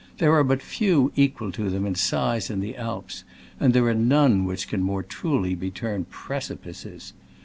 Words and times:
There 0.17 0.33
are 0.33 0.43
but 0.43 0.63
few 0.63 1.11
equal 1.15 1.51
to 1.51 1.69
them 1.69 1.85
in 1.85 1.93
size 1.93 2.49
in 2.49 2.59
the 2.59 2.75
Alps, 2.75 3.23
and 3.59 3.71
there 3.71 3.85
are 3.85 3.93
none 3.93 4.45
which 4.45 4.67
can 4.67 4.81
more 4.81 5.03
truly 5.03 5.53
be 5.53 5.69
termed 5.69 6.09
precipices. 6.09 7.13